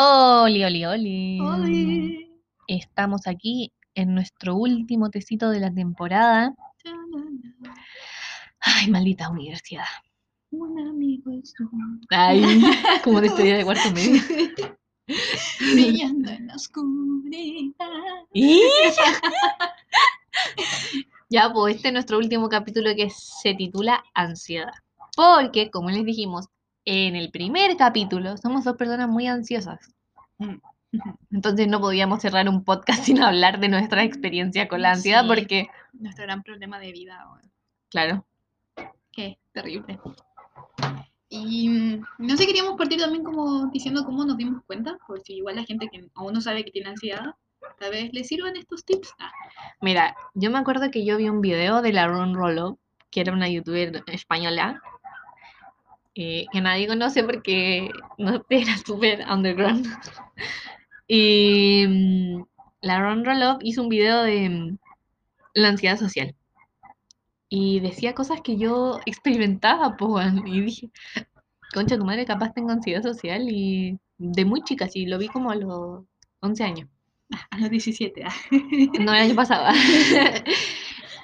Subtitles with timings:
[0.00, 1.40] Oli, oli, oli.
[1.40, 2.30] Oli.
[2.68, 6.54] Estamos aquí en nuestro último tecito de la temporada.
[8.60, 9.88] Ay, maldita universidad.
[10.52, 12.00] Un amigo es un...
[12.10, 12.40] Ay,
[13.02, 14.22] como despedida de cuarto medio.
[15.72, 17.74] brillando en la oscuridad.
[18.32, 18.62] ¿Y?
[21.28, 24.70] ya, pues este es nuestro último capítulo que se titula Ansiedad.
[25.16, 26.46] Porque, como les dijimos,
[26.90, 29.94] en el primer capítulo somos dos personas muy ansiosas.
[31.30, 35.28] Entonces no podíamos cerrar un podcast sin hablar de nuestra experiencia con la ansiedad Sí.
[35.28, 37.26] porque, Nuestro gran problema de vida.
[37.30, 37.52] weón.
[37.90, 38.24] claro,
[39.12, 39.98] Qué terrible.
[41.28, 45.34] Y mm, no sé, queríamos partir también como diciendo cómo nos dimos cuenta, por si
[45.34, 47.34] igual la gente que aún no sabe que tiene ansiedad,
[47.78, 49.12] tal vez le sirvan estos tips.
[49.18, 49.30] Ah,
[49.82, 52.78] mira, yo me acuerdo que yo vi un video de la Ron Rollo,
[53.10, 54.80] que era una youtuber española,
[56.20, 59.86] eh, que nadie conoce porque no era súper underground.
[61.06, 62.44] Y mm,
[62.80, 64.78] la Ron Roloff hizo un video de mm,
[65.54, 66.34] la ansiedad social.
[67.48, 70.90] Y decía cosas que yo experimentaba, po, y dije,
[71.72, 75.52] concha tu madre, capaz tengo ansiedad social y de muy chica, sí, lo vi como
[75.52, 76.04] a los
[76.40, 76.88] 11 años.
[77.50, 78.24] a los 17.
[78.24, 78.34] ah.
[78.98, 79.72] No, el año pasado.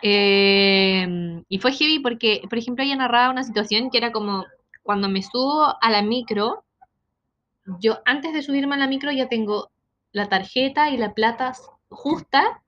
[0.06, 4.44] Eh, y fue heavy porque, por ejemplo, ella narraba una situación que era como
[4.84, 6.62] cuando me subo a la micro,
[7.80, 9.70] yo antes de subirme a la micro ya tengo
[10.12, 11.54] la tarjeta y la plata
[11.88, 12.62] justa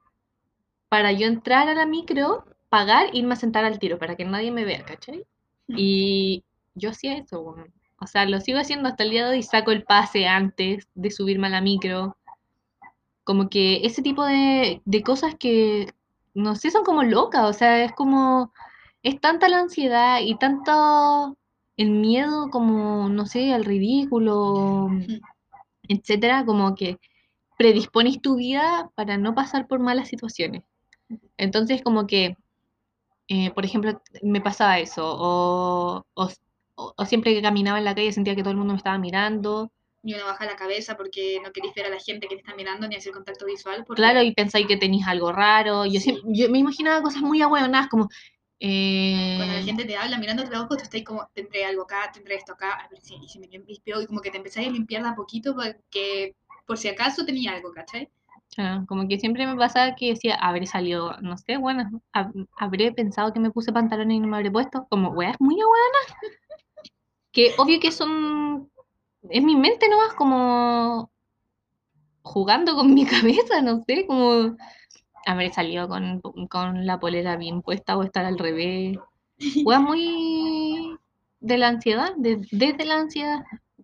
[0.89, 4.51] para yo entrar a la micro, pagar irme a sentar al tiro para que nadie
[4.51, 5.27] me vea, ¿cachai?
[5.69, 6.43] Y
[6.75, 7.73] yo hacía eso, weón.
[8.01, 11.11] O sea, lo sigo haciendo hasta el día de hoy, saco el pase antes de
[11.11, 12.17] subirme a la micro.
[13.25, 15.93] Como que ese tipo de, de cosas que,
[16.35, 18.53] no sé, son como locas, o sea, es como,
[19.03, 21.37] es tanta la ansiedad y tanto
[21.77, 24.89] el miedo como, no sé, al ridículo,
[25.89, 26.99] etcétera, como que
[27.59, 30.65] predispones tu vida para no pasar por malas situaciones.
[31.39, 32.37] Entonces, como que,
[33.29, 38.37] eh, por ejemplo, me pasaba eso, o, o, siempre que caminaba en la calle sentía
[38.37, 39.73] que todo el mundo me estaba mirando,
[40.03, 42.55] Y uno baja la cabeza porque no querés ver a la gente que te está
[42.55, 43.85] mirando ni hacer contacto visual.
[43.85, 46.13] Porque claro, y pensáis que tenéis algo raro, yo, Sí.
[46.13, 48.09] siem- yo me imaginaba cosas muy ahueonadas, como...
[48.61, 52.11] eh, Cuando la gente te habla mirándote los ojos, tú estás como, tendré algo acá,
[52.13, 54.69] tendré esto acá, a ver si, y si me limpio, y como que te empezáis
[54.69, 56.35] a limpiar de a poquito porque
[56.67, 58.11] por si acaso tenía algo, ¿cachai?
[58.55, 62.91] Claro, como que siempre me pasaba que decía, habré salido, no sé, bueno, hab- habré
[62.93, 65.99] pensado que me puse pantalones y no me habré puesto, como, weá, es muy buena.
[67.35, 68.71] Que obvio que son,
[69.31, 71.11] en mi mente nomás como
[72.23, 74.57] jugando con mi cabeza, no sé, como
[75.27, 78.99] habré salido con, con la polera bien puesta o estar al revés.
[79.67, 80.97] Weá muy
[81.41, 83.41] de la ansiedad, de- desde la ansiedad,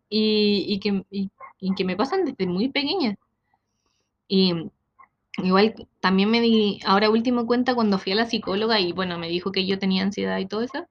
[0.08, 3.16] y, y que, y- y que me pasan desde muy pequeña.
[4.28, 4.52] Y
[5.38, 9.28] Igual también me di, ahora último cuenta cuando fui a la psicóloga y bueno, me
[9.28, 10.86] dijo que yo tenía ansiedad y todo eso.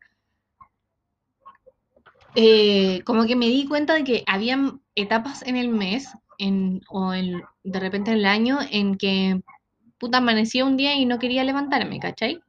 [2.36, 6.08] eh, como que me di cuenta de que habían etapas en el mes
[6.38, 9.42] en, o en, de repente en el año en que
[10.02, 12.42] puta amanecía un día y no quería levantarme, ¿cachai?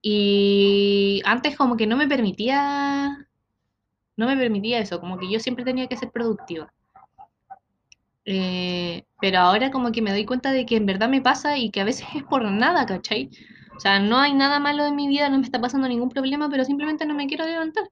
[0.00, 3.26] Y antes como que no me permitía,
[4.16, 6.72] no me permitía eso, como que yo siempre tenía que ser productiva.
[8.24, 11.70] Eh, pero ahora como que me doy cuenta de que en verdad me pasa y
[11.70, 13.30] que a veces es por nada, ¿cachai?
[13.76, 16.48] O sea, no hay nada malo en mi vida, no me está pasando ningún problema,
[16.48, 17.90] pero simplemente no me quiero levantar.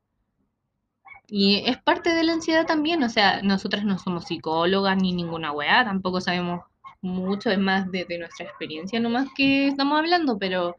[1.27, 5.51] Y es parte de la ansiedad también, o sea, nosotras no somos psicólogas ni ninguna
[5.51, 6.61] weá, tampoco sabemos
[7.05, 10.77] mucho, es más desde nuestra experiencia nomás que estamos hablando, pero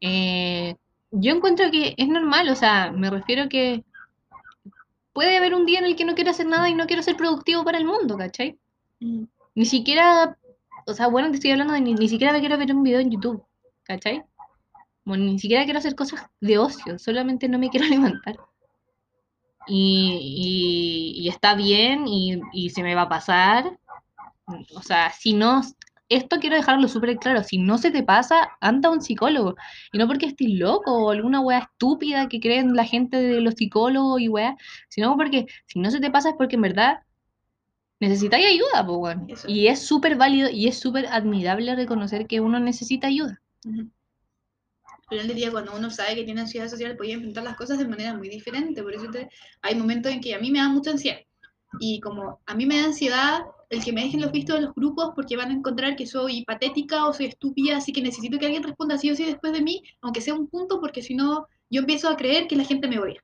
[0.00, 0.76] eh,
[1.10, 3.84] yo encuentro que es normal, o sea, me refiero que
[5.12, 7.16] puede haber un día en el que no quiero hacer nada y no quiero ser
[7.16, 8.58] productivo para el mundo, ¿cachai?
[9.00, 9.24] Mm.
[9.54, 10.36] Ni siquiera,
[10.86, 13.00] o sea, bueno, te estoy hablando de ni, ni siquiera me quiero ver un video
[13.00, 13.44] en YouTube,
[13.84, 14.22] ¿cachai?
[15.04, 18.36] Bueno, ni siquiera quiero hacer cosas de ocio, solamente no me quiero levantar.
[19.66, 23.78] Y, y- y está bien y, y se me va a pasar.
[24.74, 25.62] O sea, si no,
[26.08, 29.54] esto quiero dejarlo súper claro, si no se te pasa, anda a un psicólogo.
[29.92, 33.54] Y no porque estés loco o alguna wea estúpida que creen la gente de los
[33.54, 34.56] psicólogos y wea,
[34.88, 37.00] sino porque si no se te pasa es porque en verdad
[38.00, 39.26] necesitáis ayuda, weón.
[39.28, 39.48] Eso.
[39.48, 43.40] Y es súper válido y es súper admirable reconocer que uno necesita ayuda.
[43.64, 43.90] Ujú.
[44.82, 47.78] Al final del día, cuando uno sabe que tiene ansiedad social, puede enfrentar las cosas
[47.78, 48.82] de manera muy diferente.
[48.82, 49.28] Por eso te-
[49.60, 51.18] hay momentos en que a mí me da mucha ansiedad.
[51.80, 54.74] Y como a mí me da ansiedad el que me dejen los vistos de los
[54.74, 58.46] grupos porque van a encontrar que soy patética o soy estúpida, así que necesito que
[58.46, 61.46] alguien responda sí o sí después de mí, aunque sea un punto, porque si no,
[61.70, 63.22] yo empiezo a creer que la gente me odia.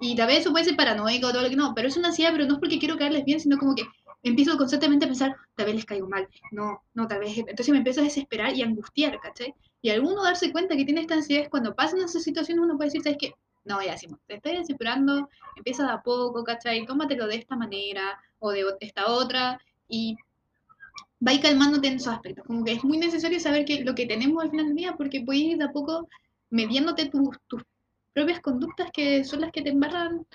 [0.00, 2.08] Y tal vez eso puede ser paranoico o todo lo que no, pero es una
[2.08, 3.82] ansiedad, pero no es porque quiero caerles bien, sino como que
[4.22, 7.78] empiezo constantemente a pensar, tal vez les caigo mal, no, no, tal vez, entonces me
[7.78, 9.52] empiezo a desesperar y a angustiar, ¿cachai?
[9.82, 12.88] Y alguno darse cuenta que tiene esta ansiedad es cuando pasan esas situaciones uno puede
[12.88, 13.34] decir, ¿sabes qué?
[13.64, 16.86] No, ya, Simón, te estoy desesperando, empieza de a poco, ¿cachai?
[16.86, 20.16] Tómatelo de esta manera o de esta otra y
[21.26, 22.46] va a ir calmándote en esos aspectos.
[22.46, 25.22] Como que es muy necesario saber que lo que tenemos al final del día porque
[25.22, 26.08] puedes ir de a poco
[26.50, 27.62] mediándote tus, tus
[28.12, 30.26] propias conductas que son las que te embarran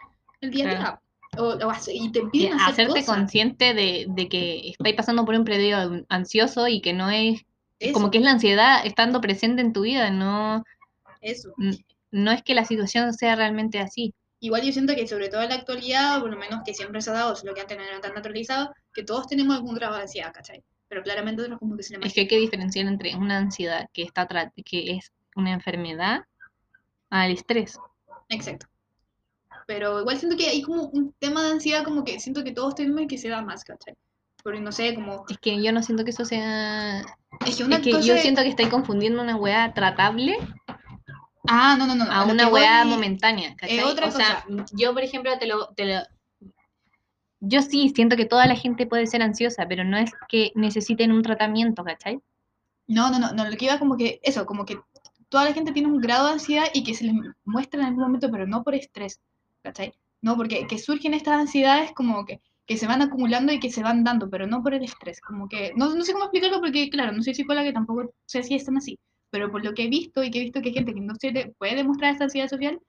[0.41, 1.00] el día a día.
[1.35, 1.57] O,
[1.91, 6.67] y te piden hacer hacerte consciente de, de, que estáis pasando por un periodo ansioso
[6.67, 7.44] y que no es
[7.91, 10.63] como que es la ansiedad estando presente en tu vida, no
[11.21, 11.53] eso.
[12.11, 14.13] No es que la situación sea realmente así.
[14.44, 17.10] Igual yo siento que sobre todo en la actualidad, por lo menos que siempre se
[17.10, 20.01] ha dado, lo que antes no era tan naturalizado, que todos tenemos algún grado de
[20.01, 20.62] ansiedad, ¿cachai?
[20.90, 23.90] Pero claramente otros como que se le Es que hay que diferenciar entre una ansiedad
[23.94, 24.28] que está
[24.66, 26.25] que es una enfermedad
[27.10, 27.80] al estrés.
[28.28, 28.66] Exacto.
[29.66, 32.75] Pero igual siento que hay como un tema de ansiedad como que siento que todos
[32.75, 33.96] tenemos y que se da más, ¿cachai?
[34.44, 35.24] Porque no sé, como...
[35.30, 37.00] Es que yo no siento que eso sea...
[37.48, 40.38] Es que, una yo siento que estáis confundiendo una weá tratable
[41.48, 42.06] Ah, no, no, no.
[42.06, 43.81] A, una weá momentánea, ¿cachai?
[43.81, 46.01] otra o sea, yo, por ejemplo, te lo, te lo...
[47.42, 51.12] Yo sí siento que toda la gente puede ser ansiosa, pero no es que necesiten
[51.12, 52.19] un tratamiento, ¿cachai?
[52.88, 54.78] No, no, no, no, lo que iba como que, eso, como que
[55.28, 58.04] toda la gente tiene un grado de ansiedad y que se les muestra en algún
[58.04, 59.19] momento, pero no por estrés,
[59.62, 59.94] ¿cachai?
[60.22, 63.84] No, porque que surgen estas ansiedades como que, que se van acumulando y que se
[63.84, 66.89] van dando, pero no por el estrés, como que, no, no sé cómo explicarlo porque,
[66.89, 68.98] claro, no soy psicóloga que tampoco sé si están así,
[69.33, 71.15] pero por lo que he visto y que he visto que hay gente que no
[71.15, 72.80] se puede demostrar esta ansiedad social,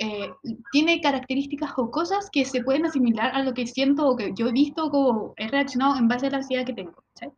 [0.00, 0.28] eh,
[0.72, 4.48] tiene características o cosas que se pueden asimilar a lo que siento o que yo
[4.48, 7.36] he visto o he reaccionado en base a la ansiedad que tengo, ¿sabes?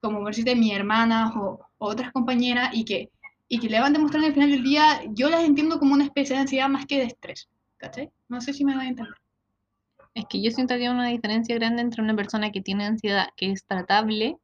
[0.00, 3.10] Como por de mi hermana o, otras compañeras y que,
[3.48, 6.36] y que le van demostrando al final del día, yo las entiendo como una especie
[6.36, 7.48] de ansiedad más que de estrés,
[7.78, 8.10] ¿cachai?
[8.28, 9.14] No sé si me va a entender.
[10.14, 13.30] Es que yo siento que hay una diferencia grande entre una persona que tiene ansiedad
[13.36, 14.36] que es tratable,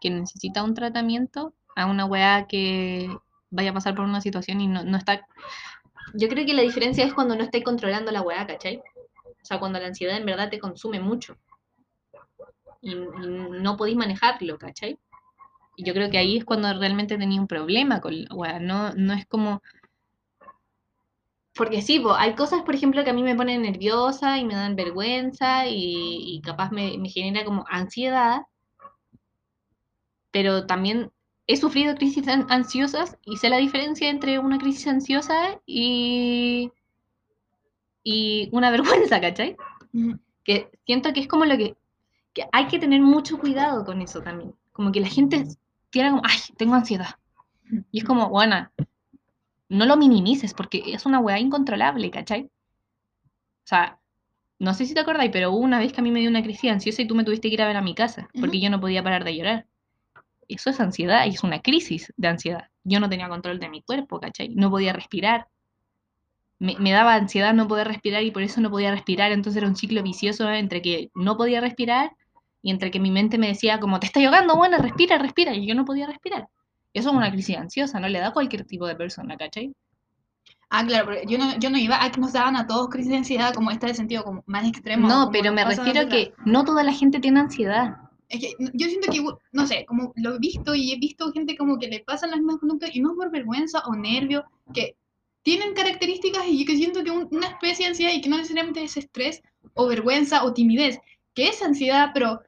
[0.00, 3.08] que necesita un tratamiento, a una weá que
[3.50, 5.26] vaya a pasar por una situación y no, no está...
[6.14, 8.78] Yo creo que la diferencia es cuando no estáis controlando la weá, ¿cachai?
[8.78, 11.36] O sea, cuando la ansiedad en verdad te consume mucho.
[12.80, 14.98] Y, no podéis manejarlo, ¿cachai?
[15.76, 18.58] Y yo creo que ahí es cuando realmente tenía un problema con la weá.
[18.58, 19.62] No, no es como...
[21.54, 24.76] Porque sí, hay cosas, por ejemplo, que a mí me ponen nerviosa y me dan
[24.76, 28.42] vergüenza y, y capaz me genera como ansiedad,
[30.30, 31.12] pero también
[31.46, 36.70] he sufrido crisis ansiosas y sé la diferencia entre una crisis ansiosa y,
[38.04, 39.56] y una vergüenza, ¿cachai?
[40.44, 41.76] Que siento que es como lo que,
[42.32, 44.54] que hay que tener mucho cuidado con eso también.
[44.72, 45.46] Como que la gente
[45.90, 47.16] tiene como, ay, tengo ansiedad.
[47.90, 48.70] Y es como, bueno,
[49.68, 52.44] no lo minimices porque es una weá incontrolable, ¿cachai?
[52.44, 53.98] O sea,
[54.58, 56.42] no sé si te acordáis, pero hubo una vez que a mí me dio una
[56.42, 58.70] crisis ansiosa y tú me tuviste que ir a ver a mi casa porque yo
[58.70, 59.66] no podía parar de llorar
[60.54, 62.68] eso es ansiedad y es una crisis de ansiedad.
[62.84, 64.50] Yo no tenía control de mi cuerpo, ¿cachai?
[64.50, 65.46] No podía respirar.
[66.58, 69.32] Me, daba ansiedad no poder respirar y por eso no podía respirar.
[69.32, 72.12] Entonces era un ciclo vicioso entre que no podía respirar
[72.62, 75.54] y entre que mi mente me decía como, te está ahogando, bueno, respira, respira.
[75.54, 76.48] Y yo no podía respirar.
[76.92, 79.72] Eso es una crisis ansiosa, no le da a cualquier tipo de persona, ¿cachai?
[80.68, 83.10] Ah, claro, porque yo no, yo no iba a que nos daban a todos crisis
[83.10, 85.08] de ansiedad como esta de sentido como más extremo.
[85.08, 87.96] No, pero me refiero a que no toda la gente tiene ansiedad.
[88.30, 89.22] Es que yo siento que,
[89.52, 92.38] no sé, como lo he visto y he visto gente como que le pasan las
[92.38, 94.96] mismas conductas y no por vergüenza o nervio, que
[95.42, 98.96] tienen características y que siento que una especie de ansiedad y que no necesariamente es
[98.96, 99.42] estrés
[99.74, 100.98] o vergüenza o timidez,
[101.34, 102.40] que es ansiedad, pero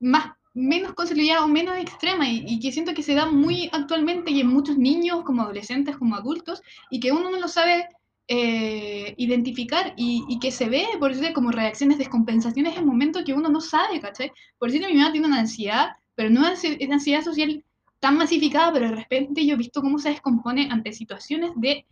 [0.00, 4.32] más menos consolidada o menos extrema y, y, que siento que se da muy actualmente
[4.32, 7.86] y en muchos niños como adolescentes como adultos y que uno no lo sabe
[8.30, 13.48] eh, identificar y, que se ve, por decirlo, como reacciones, descompensaciones en momentos que uno
[13.48, 14.32] no sabe, ¿cachai?
[14.58, 17.64] Por decirlo, mi mamá tiene una ansiedad, pero no es una ansiedad social
[18.00, 21.86] tan masificada, pero de repente yo he visto cómo se descompone ante situaciones de,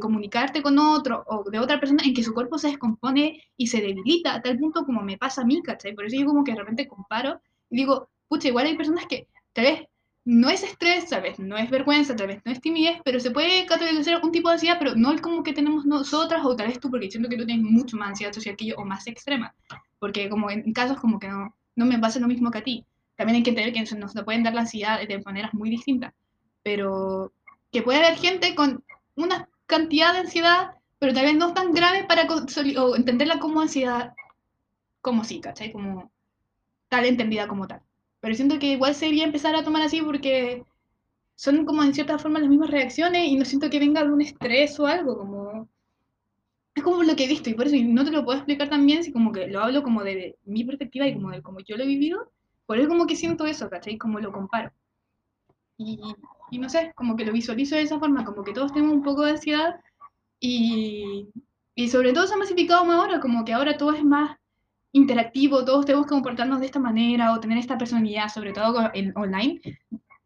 [0.00, 3.80] comunicarte con otro o de otra persona en que su cuerpo se descompone y se
[3.80, 5.62] debilita a tal punto como me pasa a mí.
[5.62, 7.40] Por eso yo como que de repente comparo
[7.70, 9.82] y digo, pucha, igual hay personas que tal vez
[10.26, 13.30] no es estrés, tal vez no es vergüenza, tal vez no es timidez, pero se
[13.30, 16.66] puede categorizar un tipo de ansiedad, pero no el como que tenemos nosotras o tal
[16.66, 19.06] vez tú, porque siento que tú tienes mucho más ansiedad social que yo o más
[19.06, 19.54] extrema,
[20.00, 22.84] porque como en casos como que no, no me pasa lo mismo que a ti.
[23.14, 26.12] También hay que entender que nos pueden dar la ansiedad de maneras muy distintas,
[26.64, 27.32] pero
[27.70, 28.82] que puede haber gente con
[29.14, 34.12] una cantidad de ansiedad, pero tal vez no tan grave para o entenderla como ansiedad,
[35.00, 35.70] como sí, ¿cachai?
[35.70, 36.10] Como
[36.88, 37.85] tal entendida como tal.
[38.20, 40.64] Pero siento que igual sería empezar a tomar así porque
[41.36, 44.78] son como en cierta forma las mismas reacciones y no siento que venga un estrés
[44.80, 45.68] o algo, como...
[46.74, 49.02] es como lo que he visto y por eso no te lo puedo explicar también
[49.04, 51.84] si como que lo hablo como de mi perspectiva y como de como yo lo
[51.84, 52.30] he vivido,
[52.66, 53.98] por eso como que siento eso, ¿cachai?
[53.98, 54.72] Como lo comparo.
[55.78, 56.00] Y,
[56.50, 59.02] y no sé, como que lo visualizo de esa forma, como que todos tenemos un
[59.02, 59.80] poco de ansiedad
[60.40, 61.28] y,
[61.74, 64.38] y sobre todo se ha masificado más ahora, como que ahora todo es más
[64.96, 69.12] interactivo, todos tenemos que comportarnos de esta manera o tener esta personalidad, sobre todo en
[69.16, 69.60] online.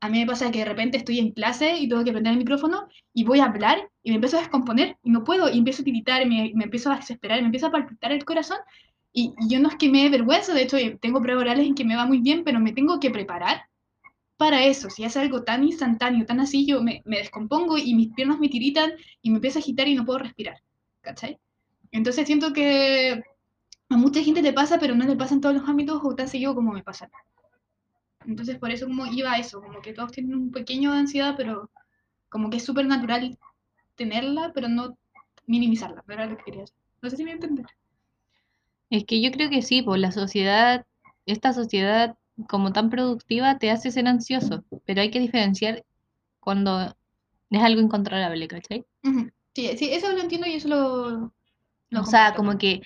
[0.00, 2.38] A mí me pasa que de repente estoy en clase y tengo que prender el
[2.38, 5.82] micrófono y voy a hablar y me empiezo a descomponer y no puedo y empiezo
[5.82, 8.58] a tiritar, me, me empiezo a desesperar, me empiezo a palpitar el corazón
[9.12, 11.74] y, y, yo no es que me dé vergüenza, de hecho tengo pruebas orales en
[11.74, 13.62] que me va muy bien, pero me tengo que preparar
[14.36, 14.88] para eso.
[14.88, 18.48] Si es algo tan instantáneo, tan así, yo me, me descompongo y mis piernas me
[18.48, 20.62] tiritan y me empiezo a agitar y no puedo respirar.
[21.02, 21.38] ¿Cachai?
[21.92, 23.22] Entonces siento que
[23.90, 26.28] a mucha gente le pasa, pero no le pasa en todos los ámbitos o tan
[26.28, 27.10] seguido como me pasa.
[28.26, 31.34] Entonces por eso como iba a eso, como que todos tienen un pequeño de ansiedad,
[31.36, 31.70] pero
[32.28, 33.38] como que es súper natural
[33.96, 34.96] tenerla, pero no
[35.46, 36.76] minimizarla, pero era lo que quería decir.
[37.02, 37.66] No sé si me entender.
[38.90, 40.86] Es que yo creo que sí, pues la sociedad,
[41.26, 42.16] esta sociedad
[42.48, 45.84] como tan productiva te hace ser ansioso, pero hay que diferenciar
[46.40, 46.94] cuando
[47.50, 48.84] es algo incontrolable, ¿cachai?
[49.04, 49.30] Ujú.
[49.54, 51.32] Sí, sí, eso lo entiendo y eso lo...
[51.90, 52.82] lo O sea, como que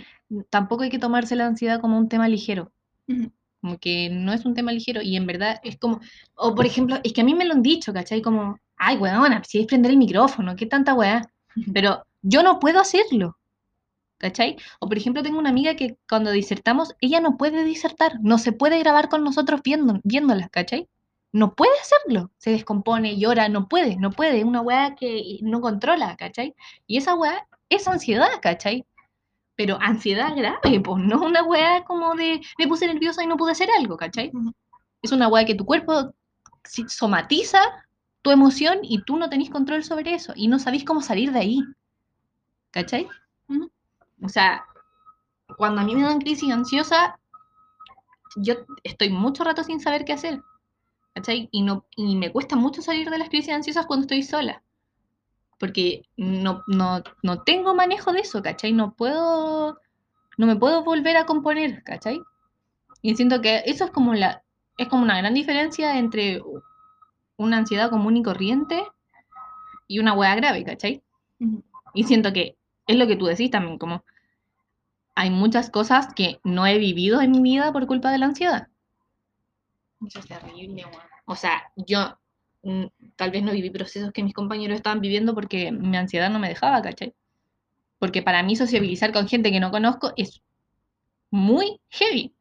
[0.50, 2.73] tampoco hay que tomarse la ansiedad como un tema ligero,
[3.61, 6.00] como que no es un tema ligero y en verdad es como,
[6.35, 8.23] o por ejemplo, es que a mí me lo han dicho, ¿cachai?
[8.23, 11.29] Como, ay, weona, si es prender el micrófono, qué tanta weá,
[11.73, 13.38] pero yo no puedo hacerlo,
[14.19, 14.57] ¿cachai?
[14.81, 18.53] O por ejemplo, tengo una amiga que cuando disertamos, ella no puede disertar, no se
[18.53, 20.88] puede grabar con nosotros viendo, viéndola, ¿cachai?
[21.33, 25.61] No puede hacerlo, se descompone, llora, no puede, no puede, es una weá que no
[25.61, 26.55] controla, ¿cachai?
[26.87, 28.87] Y esa weá es ansiedad, ¿cachai?
[29.56, 33.52] Pero ansiedad grave, pues no una weá como de me puse nerviosa y no pude
[33.52, 34.32] hacer algo, ¿cachai?
[35.02, 36.14] Es una weá que tu cuerpo
[36.88, 37.61] somatiza
[38.23, 41.38] tu emoción y tú no tenés control sobre eso y no sabés cómo salir de
[41.40, 41.62] ahí,
[42.70, 43.06] ¿cachai?
[44.23, 44.64] O sea,
[45.58, 47.18] cuando a mí me dan crisis ansiosa,
[48.37, 50.40] yo estoy mucho rato sin saber qué hacer,
[51.12, 51.49] ¿cachai?
[51.52, 54.62] Y, no, y me cuesta mucho salir de las crisis ansiosas cuando estoy sola,
[55.64, 58.75] porque no, no, no tengo manejo de eso, ¿cachai?
[58.75, 59.80] No puedo,
[60.37, 62.21] no me puedo volver a componer, ¿cachai?
[63.00, 64.42] Y siento que eso es como, la,
[64.76, 66.42] es como una gran diferencia entre
[67.38, 68.85] una ansiedad común y corriente
[69.88, 71.02] y una hueá grave, ¿cachai?
[71.40, 71.64] Ujú.
[71.94, 74.04] Y siento que es lo que tú decís también, como
[75.14, 78.68] hay muchas cosas que no he vivido en mi vida por culpa de la ansiedad.
[80.06, 80.85] Eso es terrible.
[81.25, 82.18] O sea, yo
[83.16, 86.49] tal vez no viví procesos que mis compañeros estaban viviendo porque mi ansiedad no me
[86.49, 87.14] dejaba, ¿cachai?
[87.99, 90.42] Porque para mí sociabilizar con gente que no conozco es
[91.30, 92.35] muy heavy.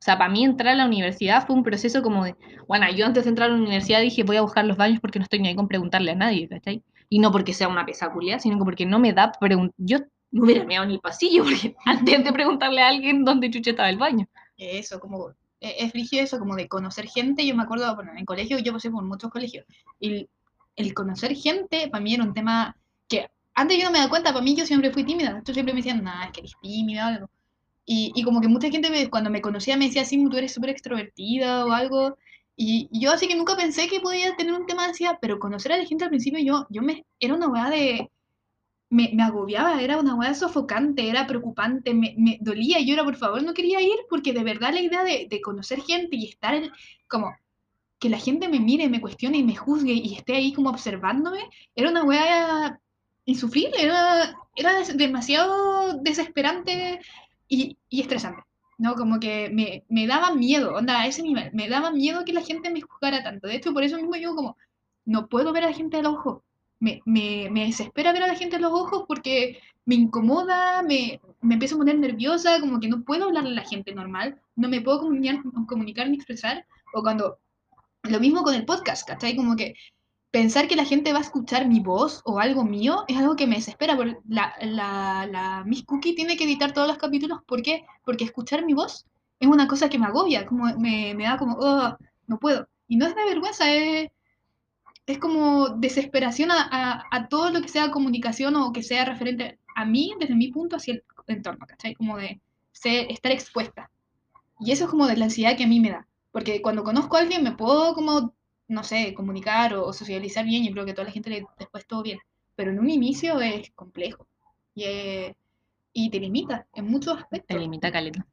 [0.00, 2.36] O sea, para mí entrar a la universidad fue un proceso como de,
[2.68, 5.18] bueno, yo antes de entrar a la universidad dije voy a buscar los baños porque
[5.18, 6.82] no estoy ni ahí con preguntarle a nadie, ¿cachai?
[7.08, 9.74] Y no porque sea una pesaculia, sino que porque no me da preguntar.
[9.78, 9.98] Yo
[10.30, 13.88] no hubiera meado ni el pasillo porque antes de preguntarle a alguien dónde chucha estaba
[13.88, 14.26] el baño.
[14.56, 15.34] Eso, como
[15.78, 17.46] es rígido eso, como de conocer gente.
[17.46, 19.64] Yo me acuerdo, bueno, en colegio yo pasé por muchos colegios.
[20.00, 20.28] Y
[20.76, 22.76] el conocer gente para mí era un tema
[23.08, 25.42] que antes yo no me daba cuenta, para mí yo siempre fui tímida.
[25.44, 27.30] Yo siempre me decían, nada, es que eres tímida o algo.
[27.86, 30.54] Y, y como que mucha gente me- cuando me conocía me decía, sí, tú eres
[30.54, 32.16] súper extrovertida o algo.
[32.56, 35.38] Y, y yo así que nunca pensé que podía tener un tema de ansiedad, pero
[35.38, 38.10] conocer a la gente al principio yo, yo me, era una weá de,
[38.90, 43.42] me, agobiaba, era una weá sofocante, era preocupante, me, me dolía yo era, por favor,
[43.42, 46.70] no quería ir porque de verdad la idea de, de conocer gente y estar en-
[47.08, 47.34] como
[47.98, 51.40] que la gente me mire, me cuestione y me juzgue y esté ahí como observándome,
[51.74, 52.80] era una weá
[53.24, 57.00] insufrible, era, era demasiado desesperante
[57.48, 58.42] y, y estresante.
[58.78, 58.94] ¿no?
[58.96, 62.42] Como que me, me daba miedo, onda, a ese nivel, me daba miedo que la
[62.42, 63.46] gente me juzgara tanto.
[63.48, 64.56] De hecho, por eso mismo yo como,
[65.04, 66.42] no puedo ver a la gente a los ojos.
[66.80, 71.20] Me, me, me desespera ver a la gente a los ojos porque me incomoda, me,
[71.40, 74.68] me empiezo a poner nerviosa, como que no puedo hablarle a la gente normal, no
[74.68, 76.66] me puedo comunicar, comunicar ni expresar.
[76.94, 77.38] O cuando,
[78.02, 79.36] lo mismo con el podcast, ¿cachai?
[79.36, 79.74] Como que
[80.30, 83.46] pensar que la gente va a escuchar mi voz o algo mío es algo que
[83.46, 83.96] me desespera.
[83.96, 87.40] Porque la, la, la Miss Cookie tiene que editar todos los capítulos.
[87.46, 87.84] ¿Por qué?
[88.04, 89.06] Porque escuchar mi voz
[89.40, 91.58] es una cosa que me agobia, como me, me da como,
[92.26, 92.68] no puedo.
[92.88, 94.10] Y no es de vergüenza, es,
[95.06, 99.58] es como desesperación a, a, a, todo lo que sea comunicación o que sea referente
[99.76, 101.94] a mí, desde mi punto, hacia el entorno, ¿cachai?
[101.94, 102.40] Como de
[102.72, 103.90] ser, estar expuesta.
[104.60, 106.06] Y eso es como de la ansiedad que a mí me da.
[106.32, 108.34] Porque cuando conozco a alguien me puedo como
[108.68, 111.46] no sé, comunicar o, o, socializar bien, yo creo que a toda la gente le,
[111.58, 112.18] después todo bien.
[112.56, 114.26] Pero en un inicio es complejo
[114.74, 115.36] y, es,
[115.92, 117.56] y te limita en muchos aspectos.
[117.56, 118.26] Te limita, Caleta.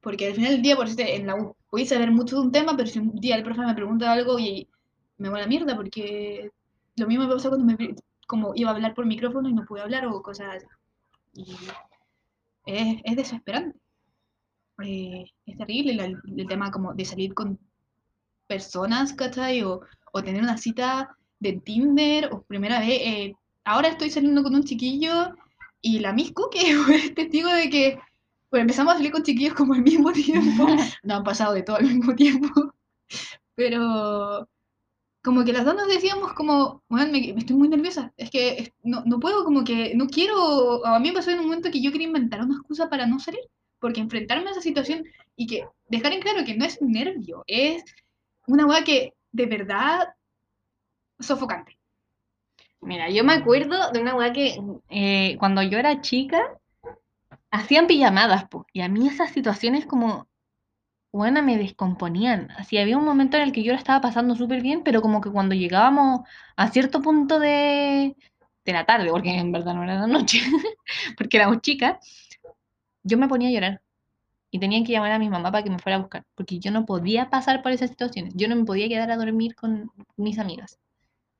[0.00, 2.42] Porque al final del día, por decirte, en la U, voy a saber mucho de
[2.42, 4.68] un tema, pero si un día el profe me pregunta algo y
[5.18, 6.50] me voy a la mierda, porque
[6.96, 7.94] lo mismo me pasó cuando me,
[8.26, 10.66] como iba a hablar por micrófono y no pude hablar o cosas así.
[11.34, 11.56] Y
[12.66, 13.78] es, es desesperante.
[14.82, 17.58] Eh, es terrible la- el, tema como de salir con
[18.46, 19.62] personas, ¿cachai?
[19.62, 19.80] O,
[20.12, 22.88] o tener una cita de Tinder o primera vez.
[22.90, 25.34] eh, ahora estoy saliendo con un chiquillo
[25.80, 26.58] y la misco que
[26.94, 27.98] es testigo de que
[28.50, 30.66] pues, empezamos a salir con chiquillos como al mismo tiempo.
[31.02, 32.72] No han pasado de todo al mismo tiempo.
[33.54, 34.48] Pero
[35.26, 39.02] como que las dos nos decíamos como, bueno, me, estoy muy nerviosa, es que no,
[39.06, 41.90] no puedo, como que no quiero, a mí me pasó en un momento que yo
[41.90, 43.40] quería inventar una excusa para no salir,
[43.80, 45.04] porque enfrentarme a esa situación
[45.34, 47.84] y que dejar en claro que no es nervio, es
[48.46, 50.10] una weá que de verdad
[51.18, 51.76] sofocante.
[52.80, 54.56] Mira, yo me acuerdo de una weá que
[54.90, 56.40] eh, cuando yo era chica
[57.50, 60.28] hacían pijamadas, po, y a mí esas situaciones como,
[61.16, 62.50] bueno, me descomponían.
[62.58, 65.20] Así había un momento en el que yo la estaba pasando súper bien, pero como
[65.20, 66.20] que cuando llegábamos
[66.56, 68.16] a cierto punto de,
[68.64, 70.40] de la tarde, porque en verdad no era la noche,
[71.18, 71.98] porque éramos chicas,
[73.02, 73.82] yo me ponía a llorar.
[74.50, 76.70] Y tenía que llamar a mi mamá para que me fuera a buscar, porque yo
[76.70, 78.34] no podía pasar por esas situaciones.
[78.36, 80.78] Yo no me podía quedar a dormir con mis amigas.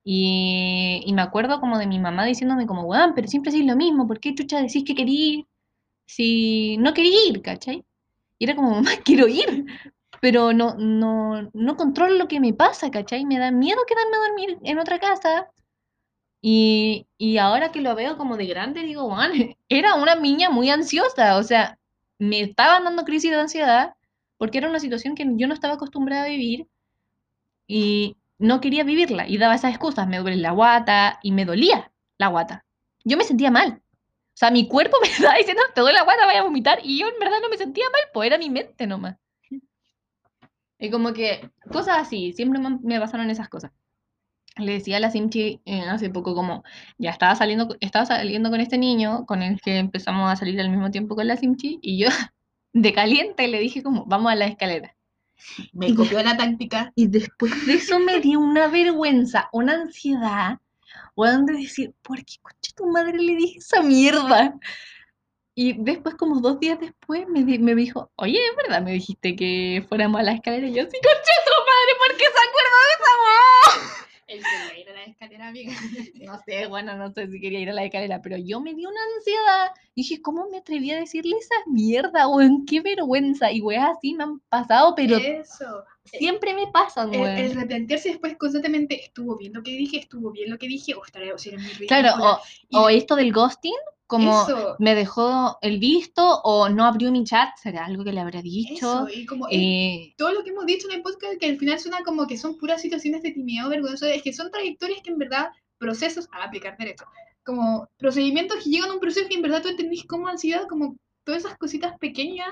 [0.03, 4.07] Y, me acuerdo como de mi mamá diciéndome como, weón, pero siempre decís lo mismo,
[4.07, 5.45] ¿por qué chucha decís que querí ir?
[6.05, 7.85] Si no quería ir, ¿cachai?
[8.39, 9.65] Y era como, mamá, quiero ir,
[10.21, 13.25] pero no, no, no controlo lo que me pasa, ¿cachai?
[13.25, 15.49] Me da miedo quedarme a dormir en otra casa.
[16.41, 19.31] Y, y ahora que lo veo como de grande, digo, weón,
[19.69, 21.77] era una niña muy ansiosa, o sea,
[22.19, 23.95] me estaban dando crisis de ansiedad
[24.37, 26.67] porque era una situación que yo no estaba acostumbrada a vivir
[27.67, 31.91] y no quería vivirla y daba esas excusas, me duele la guata y me dolía
[32.17, 32.65] la guata.
[33.03, 33.81] Yo me sentía mal.
[34.37, 36.99] O sea, mi cuerpo me estaba diciendo, te duele la guata, vaya a vomitar y
[36.99, 39.17] yo en verdad no me sentía mal, pues era mi mente nomás.
[40.77, 43.71] Y como que cosas así, siempre me, me pasaron esas cosas.
[44.57, 46.63] Le decía a la Simchi eh, hace poco como,
[46.99, 50.69] ya estaba saliendo, estaba saliendo con este niño con el que empezamos a salir al
[50.69, 52.09] mismo tiempo con la Simchi y yo
[52.73, 54.95] de caliente le dije como, vamos a la escalera.
[55.73, 56.91] Me copió la táctica.
[56.93, 60.59] Y después de eso me dio una vergüenza, una ansiedad,
[61.15, 64.55] weón, de decir, ¿por qué concha tu madre le dije esa mierda?
[65.55, 68.81] Y después, como dos días después, me, me dijo, oye, ¿es verdad?
[68.83, 70.67] Me dijiste que fuéramos a la escalera.
[70.67, 74.06] Y yo, sí, concha tu madre, ¿por qué se acuerda de esa weá?
[74.27, 75.71] Él quería ir a la escalera, amiga.
[76.25, 78.85] No sé, bueno, no sé si quería ir a la escalera, pero yo me di
[78.85, 79.71] una ansiedad.
[79.95, 82.65] Y dije, ¿cómo me atreví a decirle esas mierdas, weón?
[82.65, 83.51] Qué vergüenza.
[83.51, 85.83] Y weas así me han pasado, pero Eso.
[86.03, 87.37] siempre me pasan, El, weón.
[87.37, 91.05] el replantearse después constantemente, estuvo bien lo que dije, estuvo bien lo que dije, o
[91.05, 92.33] estaré o seré muy Claro, ridícula.
[92.33, 93.73] o, Y o esto del ghosting,
[94.07, 98.21] como eso, me dejó el visto o no abrió mi chat, será algo que le
[98.21, 99.07] habrá dicho.
[99.07, 101.77] eso, y como Eh, todo lo que hemos dicho en el podcast, que al final
[101.77, 105.17] suena como que son puras situaciones de timidez vergonzoso, es que son trayectorias que en
[105.17, 107.05] verdad, procesos a aplicar derecho,
[107.43, 110.95] como procedimientos que llegan a un proceso que en verdad tú entendís como ansiedad, como
[111.25, 112.49] todas esas cositas pequeñas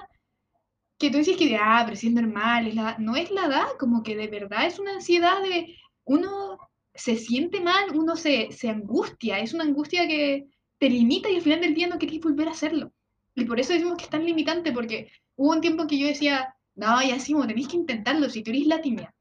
[0.97, 3.67] que tú dices que, ah, pero si es normal, es la, no es la edad,
[3.79, 6.57] como que de verdad es una ansiedad de, uno
[6.93, 11.41] se siente mal, uno se, se angustia, es una angustia que te limita y al
[11.41, 12.91] final del día no querés volver a hacerlo.
[13.35, 16.55] Y por eso decimos que es tan limitante, porque hubo un tiempo que yo decía,
[16.75, 19.13] no, ya Simo, tenéis que intentarlo, si tú eres la tímida.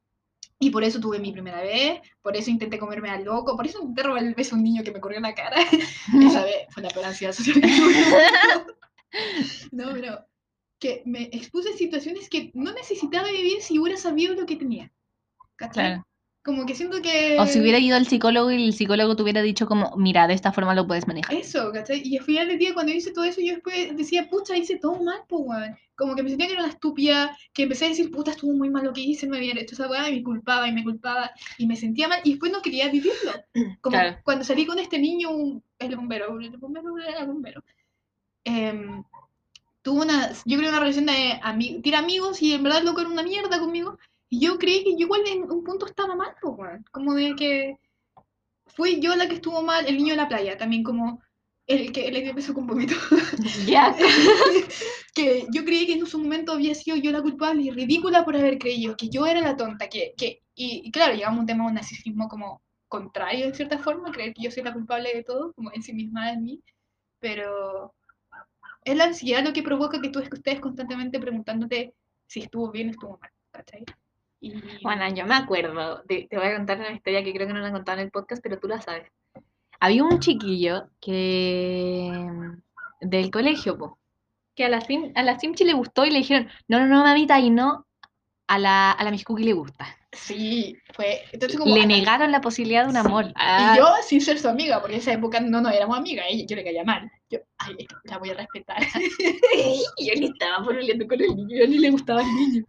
[0.58, 3.80] Y por eso tuve mi primera vez, por eso intenté comerme al loco, por eso
[3.80, 5.56] intenté robar el beso a un niño que me corrió en la cara.
[6.22, 7.68] Esa vez fue la peor ansiedad social que.
[9.70, 10.26] No, pero
[10.80, 14.92] que me expuse en situaciones que no necesitaba vivir si hubiera sabido lo que tenía.
[15.56, 15.84] ¿Cachai?
[15.84, 16.06] claro.
[16.44, 17.38] Como que siento que...
[17.40, 20.34] O si hubiera ido al psicólogo y el psicólogo te hubiera dicho como, mira, de
[20.34, 21.34] esta forma lo puedes manejar.
[21.34, 22.02] Eso, ¿cachai?
[22.04, 25.02] Y al final del día, cuando hice todo eso, yo después decía, pucha, hice todo
[25.02, 25.74] mal, po, weón.
[25.96, 28.68] Como que me sentía que era una estúpida, que empecé a decir, puta, estuvo muy
[28.68, 30.84] mal lo que hice, no me había hecho esa weá, y me culpaba, y me
[30.84, 33.32] culpaba, y me sentía mal, y después no quería vivirlo.
[33.80, 34.18] Como Claro.
[34.22, 37.64] cuando salí con este niño, un- el bombero, el bombero era bombero,
[38.44, 39.02] em,
[39.80, 43.00] tuvo una, yo creo una relación de ami tiene amigos, y en verdad el loco
[43.00, 43.98] era una mierda conmigo,
[44.34, 46.84] y yo creí que yo igual en un punto estaba mal, po, weón.
[46.90, 47.78] Como de que
[48.66, 51.22] fui yo la que estuvo mal, el niño de la playa, también como
[51.68, 52.94] el que le dio beso con vómito.
[53.66, 53.94] Ya.
[55.14, 58.34] que yo creí que en su momento había sido yo la culpable y ridícula por
[58.36, 61.46] haber creído que yo era la tonta, que, que y, y claro, llegamos a un
[61.46, 65.14] tema de un narcisismo como contrario en cierta forma, creer que yo soy la culpable
[65.14, 66.60] de todo, como en sí misma en mí,
[67.20, 67.94] pero
[68.84, 71.94] es la ansiedad lo que provoca que tú estés constantemente preguntándote
[72.26, 73.84] si estuvo bien o estuvo mal, ¿cachai?
[74.44, 74.52] Y,
[74.82, 77.68] Bueno, yo me acuerdo, te, voy a contar una historia que creo que no la
[77.68, 79.10] he contado en el podcast, pero tú la sabes.
[79.80, 82.12] Había un chiquillo que
[83.00, 83.98] del colegio, po,
[84.54, 87.04] que a la, Sim, a la Simchi le gustó y le dijeron, no, no, no,
[87.04, 87.86] mamita, y no,
[88.46, 89.86] a la, a la Miss Cookie le gusta.
[90.14, 91.22] Sí, fue.
[91.32, 91.74] Entonces, como.
[91.74, 93.26] Le negaron la posibilidad de un amor.
[93.26, 96.26] Y Ah, yo, sin ser su amiga, porque en esa época no nos éramos amigas,
[96.46, 97.10] yo le caía mal.
[97.30, 98.76] Yo, ay, la voy a respetar.
[99.98, 102.64] y yo ni estaba pololeando con el niño, yo ni le gustaba el niño.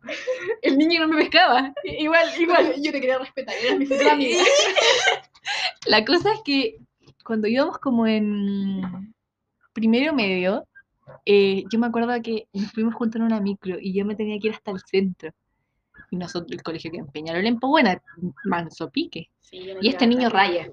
[0.61, 1.73] el niño no me pescaba.
[1.83, 4.43] Igual, igual, yo te quería respetar, era mi futura amiga.
[5.85, 6.77] La cosa es que
[7.23, 9.13] cuando íbamos como en
[9.73, 10.67] primero medio,
[11.25, 14.39] eh, yo me acuerdo que nos fuimos juntos en una micro y yo me tenía
[14.39, 15.31] que ir hasta el centro.
[16.11, 18.01] Y nosotros, el colegio que en Peñarol, en Buena,
[18.45, 19.29] manso pique.
[19.39, 20.69] Sí, Y este niño raya.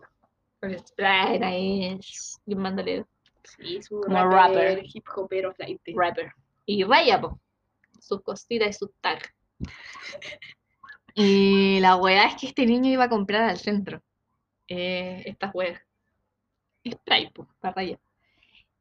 [0.79, 3.09] Spray, es y un bandolero.
[3.45, 4.85] Sí, su Como rapper, rapper.
[4.85, 5.55] hip hopero.
[5.95, 6.33] Rapper.
[6.66, 7.40] Y raya, po.
[8.01, 9.29] Sus cositas y sus tags.
[11.14, 14.03] Y la weá es que este niño iba a comprar al centro.
[14.68, 15.81] Eh, estas weas.
[16.88, 17.99] Spray, po, para raya.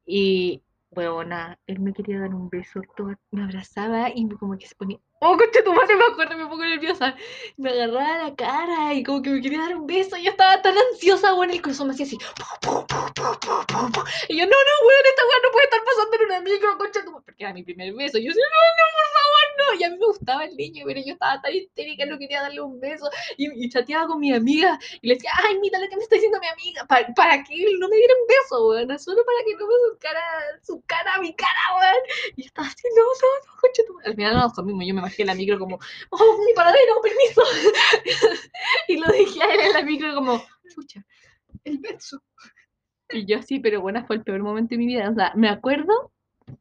[0.06, 0.62] Y,
[0.92, 5.00] huevona, él me quería dar un beso, todo, me abrazaba y como que se ponía,
[5.22, 7.16] oh, concha tu madre, me acuerdo, me pongo nerviosa.
[7.58, 10.16] Me agarraba la cara y como que me quería dar un beso.
[10.18, 12.16] Y yo estaba tan ansiosa, weón, el corazón me hacía así.
[12.16, 12.20] Y
[14.38, 17.12] yo, no, no, weón, esta weón no puede estar pasando en una micro, concha tu
[17.12, 17.26] madre.
[17.26, 18.18] Porque era mi primer beso.
[18.18, 18.42] Y yo no, no,
[19.80, 22.62] Y a mí me gustaba el niño, pero yo estaba tan histérica, no quería darle
[22.62, 23.10] un beso.
[23.38, 26.39] Y, chateaba con mi amiga y le decía, ay, mira lo que me está diciendo
[26.39, 29.67] mi amiga, para, para que no me diera un beso, weón, solo para que no
[29.67, 30.21] me su cara,
[30.62, 32.04] su cara, mi cara, weón.
[32.36, 34.10] Y estaba así, no, no, no, concha tu.
[34.10, 37.02] Al final no nos comimos, yo me bajé en la micro como, oh, mi paradero,
[37.02, 37.41] permiso.
[38.88, 40.43] y lo dejé a él en la micro como,
[40.74, 41.06] chucha.
[41.63, 42.21] El beso.
[43.10, 45.10] Y yo así, pero bueno, fue el peor momento de mi vida.
[45.10, 46.12] O sea, me acuerdo,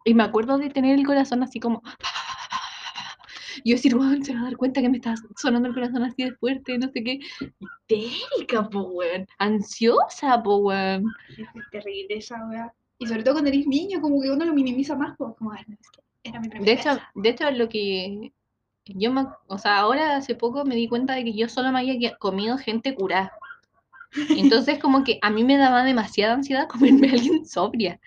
[0.05, 1.83] y me acuerdo de tener el corazón así como.
[3.65, 6.03] Y yo decir, weón, se va a dar cuenta que me está sonando el corazón
[6.05, 7.21] así de fuerte, no sé qué.
[7.59, 9.27] Histérica, po, weón.
[9.39, 11.05] Ansiosa, po, weón.
[11.29, 12.73] Es terrible esa weá.
[12.99, 15.65] Y sobre todo cuando eres niño, como que uno lo minimiza más, pues, como, "Ay,
[15.67, 17.03] no, es que era mi primera De hecho, vez".
[17.15, 18.33] de hecho, lo que.
[18.87, 21.79] Yo me, o sea, ahora hace poco me di cuenta de que yo solo me
[21.81, 23.33] había comido gente curada.
[24.31, 28.01] Entonces, como que a mí me daba demasiada ansiedad comerme a alguien sobria.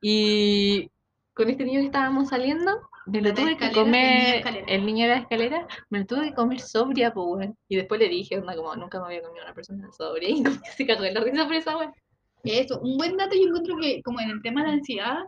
[0.00, 0.90] Y
[1.34, 2.70] con este niño que estábamos saliendo,
[3.06, 6.34] me lo ¿De tuve que comer, el niño de la escalera, me lo tuve que
[6.34, 7.58] comer sobria, pues, weón.
[7.68, 10.28] Y después le dije, onda, como nunca me había comido una persona sobria.
[10.36, 11.92] Y como que se cagó de la risa por esa weón.
[12.42, 15.18] Eso, un buen dato yo encuentro que como en el tema de la ansiedad,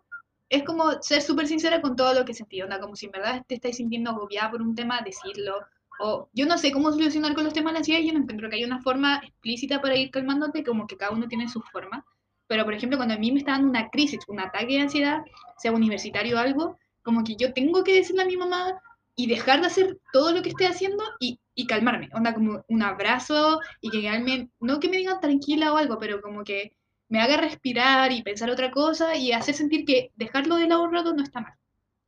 [0.49, 3.45] es como ser súper sincera con todo lo que sentí, onda, como si en verdad
[3.47, 5.59] te estáis sintiendo agobiada por un tema, decirlo,
[6.01, 8.49] o yo no sé cómo solucionar con los temas de la ansiedad, yo no encuentro
[8.49, 12.05] que hay una forma explícita para ir calmándote, como que cada uno tiene su forma,
[12.47, 15.23] pero por ejemplo cuando a mí me está dando una crisis, un ataque de ansiedad,
[15.59, 18.79] sea universitario o algo, como que yo tengo que decirle a mi mamá
[19.17, 22.83] y dejar de hacer todo lo que esté haciendo y, y calmarme, onda como un
[22.83, 26.77] abrazo y que quedarme, no que me digan tranquila o algo, pero como que
[27.09, 30.93] me haga respirar y pensar otra cosa y hacer sentir que dejarlo de lado un
[30.93, 31.55] rato no está mal.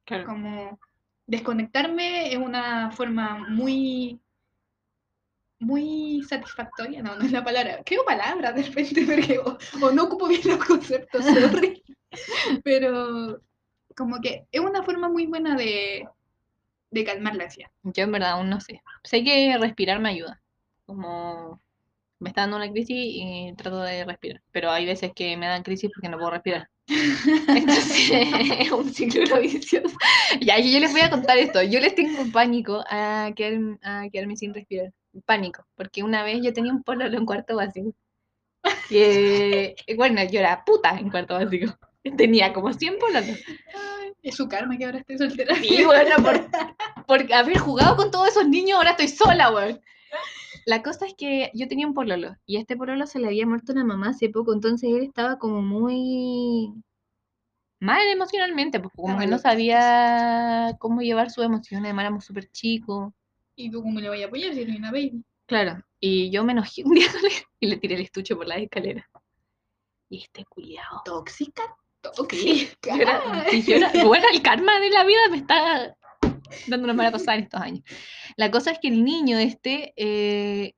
[0.05, 0.27] Claro.
[0.27, 0.79] Como
[1.27, 4.21] desconectarme es una forma muy
[5.61, 10.05] muy satisfactoria, no, no es la palabra, creo palabras de repente porque o, o no
[10.05, 11.83] ocupo bien los conceptos, sorry.
[12.65, 13.41] pero
[13.97, 16.09] como que es una forma muy buena de,
[16.91, 17.71] de calmar la ansiedad.
[17.83, 18.83] Yo en verdad aún no sé.
[19.05, 20.41] Sé que respirar me ayuda.
[20.87, 21.61] Como
[22.19, 24.43] me está dando una crisis y trato de respirar.
[24.53, 26.69] Pero hay veces que me dan crisis porque no puedo respirar.
[26.89, 28.11] Entonces
[28.61, 29.97] es un ciclo vicioso.
[30.41, 31.63] Ya, yo les voy a contar esto.
[31.63, 34.93] Yo les tengo pánico a, quedar- a quedarme sin respirar.
[35.27, 35.65] Pánico.
[35.77, 37.95] Porque una vez yo tenía un pololo en cuarto básico.
[38.89, 41.77] Que, bueno, yo era puta en cuarto básico.
[42.17, 43.39] Tenía como 100 pololos.
[44.23, 45.55] Es su karma que ahora estoy soltera.
[45.57, 46.41] Sí, bueno, por,
[47.07, 49.81] por haber jugado con todos esos niños, ahora estoy sola, weón.
[50.67, 53.47] La cosa es que yo tenía un pololo y a este pololo se le había
[53.47, 56.75] muerto una mamá hace poco, entonces él estaba como muy
[57.81, 63.13] mal emocionalmente, pues como que no sabía cómo llevar sus emociones, además éramos súper chicos.
[63.57, 65.25] ¿Y tú cómo le voy a apoyar si eres una baby?
[65.47, 68.47] Claro, y yo me enojé un día con él y le tiré el estuche por
[68.47, 69.09] la escalera.
[70.11, 71.03] Y este culiao.
[71.05, 71.63] ¿Tóxica?
[72.31, 73.23] Sí, era-
[74.05, 75.97] bueno, el karma de la vida me está
[76.67, 77.85] dando una mala pasada en estos años.
[78.37, 80.75] La cosa es que el niño este eh,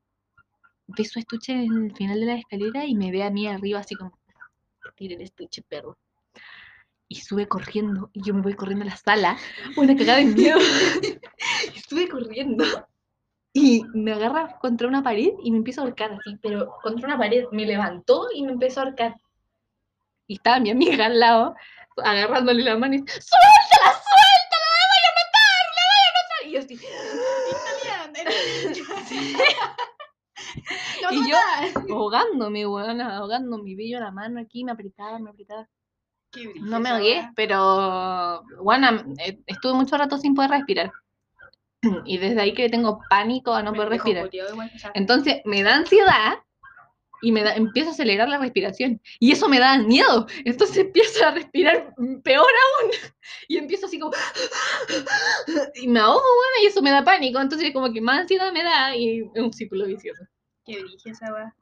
[0.87, 3.81] ve su estuche en el final de la escalera y me ve a mí arriba
[3.81, 4.19] así como,
[4.97, 5.97] tira el estuche, perro.
[7.09, 9.37] Y sube corriendo, y yo me voy corriendo a la sala,
[9.77, 10.59] una cagada de miedo.
[11.75, 12.65] y sube corriendo.
[13.53, 17.19] Y me agarra contra una pared y me empieza a ahorcar así, pero contra una
[17.19, 19.17] pared me levantó y me empezó a ahorcar.
[20.27, 21.55] Y estaba mi amiga al lado,
[22.03, 24.71] agarrándole la mano y, ¡suéltala, suéltala!
[24.79, 25.63] ¡La voy a matar!
[25.77, 26.41] ¡La voy a matar!
[26.47, 26.75] Y yo así,
[31.03, 35.31] No, Y no, yo- ahogándome, weón, ahogándome, y veía la mano aquí, me apretaba, me
[35.31, 35.69] apretaba.
[36.31, 38.89] Qué No me ahogué, pero, bueno,
[39.47, 40.93] estuve mucho rato sin poder respirar.
[42.07, 44.31] Y desde ahí que tengo pánico a no Me poder respirar.
[44.95, 46.39] Entonces me da ansiedad
[47.23, 49.01] y me da, empiezo a acelerar la respiración.
[49.21, 50.27] Y eso me da miedo.
[50.45, 52.47] Entonces empiezo a respirar peor
[52.83, 52.91] aún.
[53.49, 54.13] Y empiezo así como...
[55.77, 57.41] Y me ahogo, bueno, y eso me da pánico.
[57.41, 60.23] Entonces como que más ansiedad me da y es un círculo vicioso.
[60.65, 61.55] Qué brilla esa weá.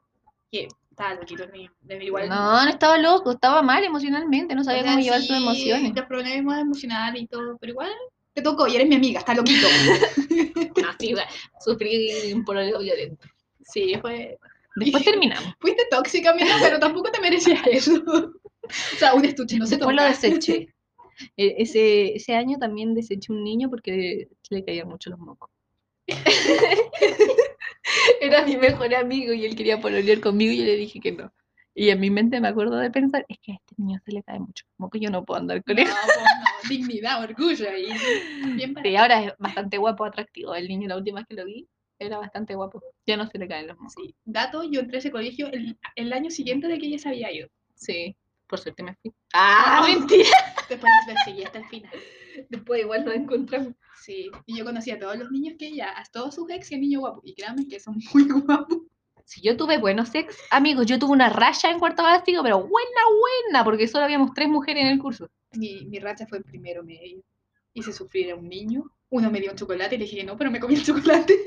[0.51, 1.45] Que estaba loquito.
[1.81, 2.29] De- Igual.
[2.29, 5.43] No, no estaba loco, estaba mal emocionalmente, no o sabía sea, cómo llevar sus sí,
[5.43, 5.93] emociones.
[5.95, 7.91] Los problemas emocionales y todo, pero igual
[8.33, 9.67] te tocó y eres mi amiga, está loquito.
[10.89, 11.25] Así, güey,
[11.59, 13.27] sufrí un pololeo violento.
[13.61, 14.37] sí, fue.
[14.75, 15.53] Después terminamos.
[15.59, 18.03] Fuiste tóxica, amiga, pero tampoco te merecías eso.
[18.07, 20.09] o sea, un estuche, no se Después lo toca.
[20.13, 20.73] deseché.
[21.37, 25.51] E- Ese, ese año también deseché un niño porque le caían mucho los mocos.
[28.19, 31.31] Era mi mejor amigo y él quería pololear conmigo y yo le dije que no.
[31.73, 34.23] Y en mi mente me acuerdo de pensar, es que a este niño se le
[34.23, 35.87] cae mucho moco, yo no puedo andar con No, él.
[35.87, 37.87] pues no, dignidad, orgullo ahí.
[38.55, 40.53] Bien Sí, ahora es bastante guapo, atractivo.
[40.53, 41.67] El niño la última vez que lo vi
[42.01, 42.81] era bastante guapo.
[43.05, 43.93] Ya no se le caen los mocos.
[43.95, 44.15] Sí.
[44.25, 47.31] Dato, yo entré a ese colegio el, el año siguiente de que ella se había
[47.31, 47.47] ido.
[47.75, 48.15] Sí,
[48.47, 49.13] por suerte me fui.
[49.33, 50.29] Ah, mentira.
[50.67, 51.91] Después les perseguí hasta el final.
[52.49, 53.73] Después igual nos encontramos.
[54.01, 56.75] Sí, y yo conocí a todos los niños que ella, a todos sus ex y
[56.75, 57.21] el niño guapo.
[57.23, 58.77] Y créanme que son muy guapos.
[59.25, 63.01] Si yo tuve buenos ex, amigos, yo tuve una raya en cuarto básico, pero buena,
[63.19, 65.29] buena, porque solo habíamos tres mujeres en el curso.
[65.53, 67.21] Mi, mi racha fue en primero medio.
[67.73, 68.83] Hice sufrir a un niño.
[69.11, 71.37] Uno me dio un chocolate y le dije que no, pero me comí el chocolate.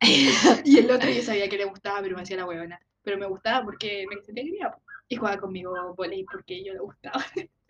[0.64, 2.80] y el otro yo sabía que le gustaba, pero me hacía la huevona.
[3.02, 4.72] Pero me gustaba porque me sentía.
[5.08, 7.24] Y jugaba conmigo volei porque yo le gustaba.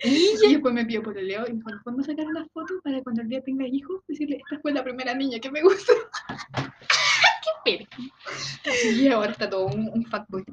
[0.05, 2.75] y después me pidió por el leo y me dijo, ¿nos podemos sacar una foto
[2.85, 4.03] para cuando el día tenga hijos?
[4.07, 5.93] Decirle, esta fue la primera niña que me gustó.
[7.65, 7.87] Pero-
[8.97, 10.45] y ahora está todo un, un fuckboy.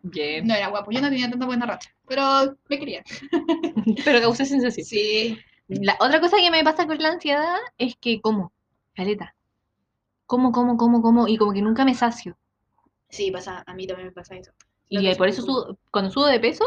[0.00, 0.46] Bien.
[0.46, 3.02] No era guapo, yo no tenía tanta buena racha, pero me quería.
[4.04, 4.86] Pero causé sensación.
[4.86, 5.38] Sí.
[5.68, 8.52] La otra cosa que me pasa con la ansiedad es que como,
[8.94, 9.34] caleta.
[10.26, 12.36] Como, como, como, como, y como que nunca me sacio.
[13.08, 14.52] Sí, pasa, a mí también me pasa eso.
[14.88, 16.64] Y Lo eh, por eso subo- cuando subo de peso,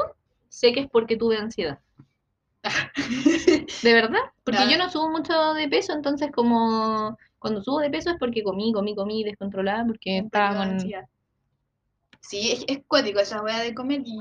[0.49, 1.79] sé que es porque tuve ansiedad.
[3.83, 4.19] ¿De verdad?
[4.43, 8.43] Porque yo no subo mucho de peso, entonces como cuando subo de peso es porque
[8.43, 10.69] comí, comí, comí descontrolada, porque estaba con...
[10.69, 11.07] ansiedad.
[12.21, 14.19] Sí, es, es cuático esa wea de comer y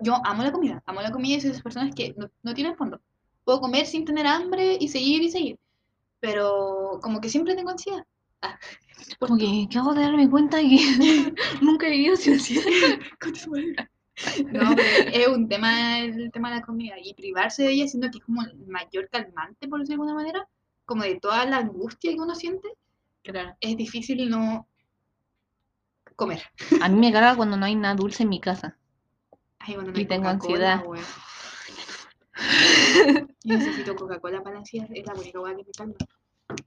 [0.00, 3.00] yo amo la comida, amo la comida y esas personas que no, no tienen fondo.
[3.44, 5.58] Puedo comer sin tener hambre y seguir y seguir,
[6.20, 8.04] pero como que siempre tengo ansiedad.
[8.42, 8.58] Ah,
[9.18, 10.78] Como que acabo de darme cuenta que
[11.62, 12.64] nunca he vivido sin ansiedad.
[14.52, 18.10] No, pero es un tema el tema de la comida y privarse de ella siento
[18.10, 20.48] que es como el mayor calmante, por decirlo de alguna manera,
[20.84, 22.68] como de toda la angustia que uno siente,
[23.22, 23.56] Claro.
[23.60, 24.68] es difícil no
[26.14, 26.42] comer.
[26.82, 28.76] A mí me carga cuando no hay nada dulce en mi casa.
[29.58, 30.84] Ay, bueno, no Y tengo ansiedad.
[30.86, 31.04] weón.
[33.44, 35.94] Yo necesito Coca-Cola para la ansiedad, es la única hueá que me calma,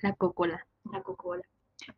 [0.02, 0.66] La cocola.
[0.92, 1.44] la Coca-Cola.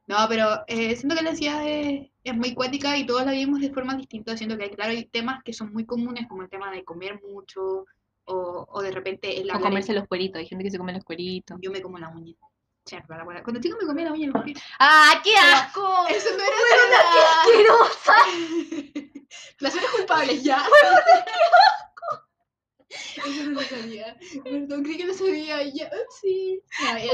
[0.08, 3.62] No, pero eh, siento que la ansiedad es, es muy cuática y todos la vivimos
[3.62, 4.36] de forma distinta.
[4.36, 7.22] Siento que, hay, claro, hay temas que son muy comunes, como el tema de comer
[7.22, 7.86] mucho,
[8.26, 10.40] o, o de repente el O comerse los cueritos.
[10.40, 11.58] Hay gente que se come los cueritos.
[11.62, 12.34] Yo me como la uña.
[13.10, 13.44] La.
[13.44, 14.32] Cuando chico me comía la uña.
[14.80, 16.08] ¡Ah, qué asco!
[16.10, 17.00] Eso no era
[17.42, 18.16] asquerosa!
[19.58, 20.64] Placeres culpables, ya.
[23.18, 24.18] Eso no lo sabía.
[24.44, 25.62] Perdón, creí que lo sabía.
[25.64, 26.62] y Ya, sí.
[26.82, 27.12] Ya, ya.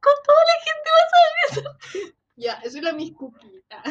[0.00, 2.14] Con toda la gente va a saber eso.
[2.36, 3.84] Ya, eso era mis cuquitas.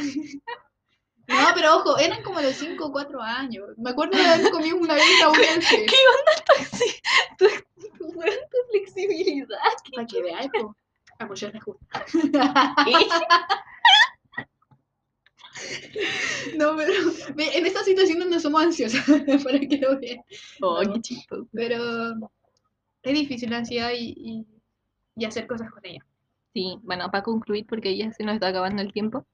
[1.28, 3.70] No, pero ojo, eran como de 5 o 4 años.
[3.78, 5.86] Me acuerdo de haber comido una vez pie.
[5.86, 6.44] ¿Qué onda
[7.38, 7.56] tu, tu,
[7.98, 9.58] tu, tu flexibilidad?
[9.96, 10.76] Para que veáis, po.
[11.20, 12.06] A muchos les gusta.
[16.58, 16.94] No, pero
[17.38, 19.04] en esta situación no somos ansiosas,
[19.44, 20.20] para que lo vean.
[20.62, 20.94] Oh, No.
[20.94, 21.48] qué chistoso.
[21.54, 22.14] Pero
[23.04, 24.46] es difícil la ansiedad y, y,
[25.16, 26.06] y hacer cosas con ella.
[26.54, 29.26] Sí, bueno, para concluir, porque ya se nos está acabando el tiempo.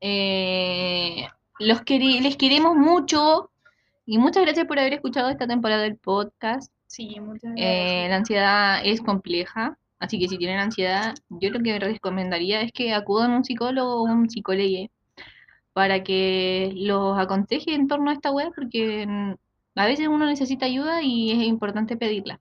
[0.00, 1.26] eh,
[1.60, 3.50] los les queremos mucho
[4.06, 6.72] y muchas gracias por haber escuchado esta temporada del podcast.
[6.86, 11.78] Sí, muchas Eh, la ansiedad es compleja, así que si tienen ansiedad, yo lo que
[11.78, 14.88] recomendaría es que acudan a un psicólogo o un psicólogo
[15.74, 19.06] para que los aconseje en torno a esta web, porque
[19.76, 22.40] a veces uno necesita ayuda y es importante pedirla.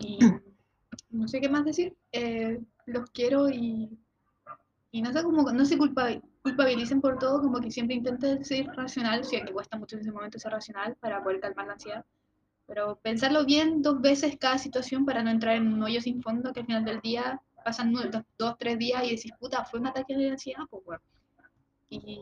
[0.00, 0.18] Y
[1.10, 1.94] no sé qué más decir.
[2.12, 3.90] eh, los quiero y,
[4.92, 8.66] y no sé cómo, no se culpa- culpabilicen por todo, como que siempre intenten ser
[8.68, 12.04] racional, si que cuesta mucho en ese momento ser racional para poder calmar la ansiedad.
[12.66, 16.52] Pero pensarlo bien dos veces cada situación para no entrar en un hoyo sin fondo
[16.52, 18.06] que al final del día pasan dos,
[18.38, 21.00] dos, tres días y decís, puta, fue un ataque de ansiedad, pues weón.
[21.90, 22.20] Y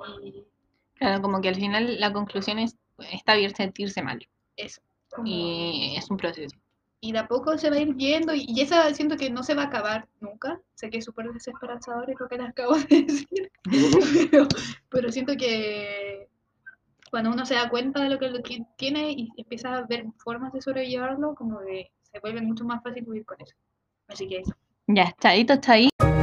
[0.95, 2.77] Claro, como que al final la conclusión es,
[3.13, 4.27] está bien sentirse mal
[4.57, 4.81] eso.
[5.11, 6.57] como- y es un proceso.
[7.01, 9.43] y de a poco se va a ir viendo y, y esa siento que no
[9.43, 10.59] se va a acabar nunca.
[10.75, 13.53] Sé que es súper desesperanzador y lo que les acabo de decir,
[14.31, 14.49] pero,
[14.89, 16.29] pero siento que
[17.11, 20.07] cuando uno se da cuenta de lo que, lo que tiene y empieza a ver
[20.17, 23.55] formas de sobrellevarlo, como que se vuelve mucho más fácil vivir con eso.
[24.09, 24.55] Así que eso.
[24.89, 26.14] Dạ, chạy tôi Taita.